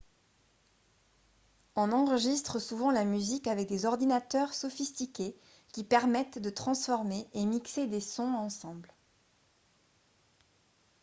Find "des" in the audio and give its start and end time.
3.69-3.85, 7.85-8.01